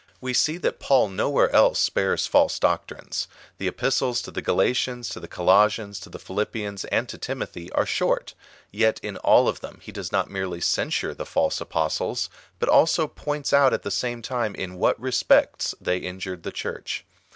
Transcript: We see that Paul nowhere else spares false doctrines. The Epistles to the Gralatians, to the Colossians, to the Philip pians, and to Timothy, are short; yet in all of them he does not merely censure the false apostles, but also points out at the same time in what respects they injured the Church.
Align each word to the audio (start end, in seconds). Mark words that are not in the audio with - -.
We 0.19 0.33
see 0.33 0.57
that 0.57 0.79
Paul 0.79 1.09
nowhere 1.09 1.51
else 1.51 1.77
spares 1.77 2.25
false 2.25 2.57
doctrines. 2.57 3.27
The 3.59 3.67
Epistles 3.67 4.23
to 4.23 4.31
the 4.31 4.41
Gralatians, 4.41 5.09
to 5.11 5.19
the 5.19 5.27
Colossians, 5.27 5.99
to 5.99 6.09
the 6.09 6.17
Philip 6.17 6.51
pians, 6.53 6.87
and 6.91 7.07
to 7.07 7.19
Timothy, 7.19 7.71
are 7.73 7.85
short; 7.85 8.33
yet 8.71 8.99
in 9.03 9.17
all 9.17 9.47
of 9.47 9.59
them 9.59 9.77
he 9.79 9.91
does 9.91 10.11
not 10.11 10.27
merely 10.27 10.59
censure 10.59 11.13
the 11.13 11.23
false 11.23 11.61
apostles, 11.61 12.31
but 12.57 12.67
also 12.67 13.05
points 13.07 13.53
out 13.53 13.73
at 13.73 13.83
the 13.83 13.91
same 13.91 14.23
time 14.23 14.55
in 14.55 14.77
what 14.77 14.99
respects 14.99 15.75
they 15.79 15.97
injured 15.99 16.41
the 16.41 16.51
Church. 16.51 17.05